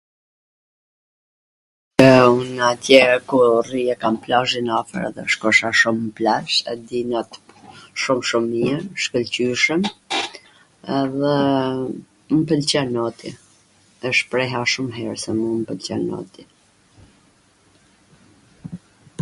e, 1.95 2.05
un 2.43 2.51
atje 2.71 3.01
ku 3.31 3.37
rri 3.65 3.81
e 3.93 3.95
kam 4.03 4.15
plazhin 4.23 4.67
afwr 4.79 5.01
edhe 5.09 5.23
shkosha 5.33 5.69
shum 5.81 5.97
n 6.03 6.07
plazh 6.19 6.55
e 6.71 6.73
di 6.91 7.01
not 7.11 7.31
shum 8.05 8.19
shum 8.29 8.45
mir, 8.53 8.79
shkwlqyshwm 9.03 9.81
edhe 11.01 11.35
mw 12.33 12.43
pwlqen 12.53 12.87
noti... 12.97 13.29
e 14.11 14.15
shpreha 14.21 14.61
shum 14.73 14.89
her 14.97 15.13
se 15.25 15.31
mu 15.41 15.49
m 15.59 15.69
pwlqen 15.69 16.01
noti 16.15 16.43